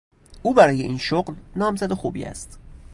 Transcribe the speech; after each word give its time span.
او 0.43 0.53
برای 0.53 0.81
این 0.81 0.97
شغل 0.97 1.33
نامزد 1.55 1.93
خوبی 1.93 2.23
است. 2.23 2.59